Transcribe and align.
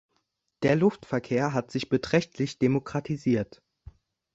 Der 0.63 0.75
Luftverkehr 0.75 1.53
hat 1.53 1.69
sich 1.69 1.87
beträchtlich 1.87 2.57
demokratisiert. 2.57 3.61